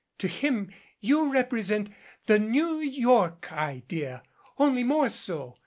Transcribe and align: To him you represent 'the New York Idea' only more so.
To 0.17 0.27
him 0.27 0.71
you 0.99 1.31
represent 1.31 1.91
'the 2.25 2.39
New 2.39 2.79
York 2.79 3.51
Idea' 3.53 4.23
only 4.57 4.83
more 4.83 5.09
so. 5.09 5.59